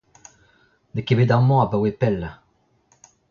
N'eo 0.91 1.05
ket 1.05 1.17
bet 1.17 1.31
amañ 1.35 1.59
abaoe 1.63 1.91
pell. 2.01 2.19